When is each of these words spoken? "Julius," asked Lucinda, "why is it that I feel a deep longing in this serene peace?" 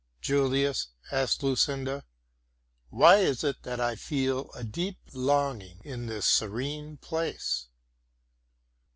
"Julius," 0.19 0.87
asked 1.11 1.43
Lucinda, 1.43 2.05
"why 2.89 3.17
is 3.17 3.43
it 3.43 3.61
that 3.61 3.79
I 3.79 3.95
feel 3.95 4.49
a 4.55 4.63
deep 4.63 4.97
longing 5.13 5.79
in 5.83 6.07
this 6.07 6.25
serene 6.25 6.97
peace?" 6.97 7.67